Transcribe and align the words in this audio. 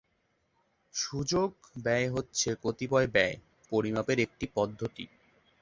সুযোগ 0.93 1.49
ব্যয় 1.83 2.07
হচ্ছে 2.09 2.49
কতিপয় 2.63 3.07
ব্যয় 3.07 3.35
পরিমাপের 3.71 4.17
একটি 4.19 4.45
পদ্ধতি। 4.55 5.05